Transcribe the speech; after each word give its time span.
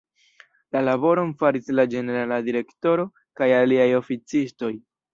La 0.75 0.81
laboron 0.85 1.33
faris 1.43 1.69
la 1.81 1.87
Ĝenerala 1.93 2.41
Direktoro 2.49 3.09
kaj 3.43 3.53
aliaj 3.63 3.89
oficistoj. 4.03 4.77